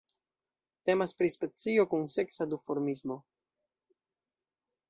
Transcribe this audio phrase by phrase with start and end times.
[0.89, 3.19] Temas pri specio kun seksa duformismo.